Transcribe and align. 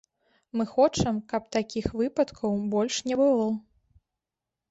Мы 0.59 0.63
хочам, 0.75 1.17
каб 1.33 1.43
такіх 1.57 1.91
выпадкаў 2.01 2.57
больш 2.73 2.95
не 3.11 3.15
было. 3.21 3.47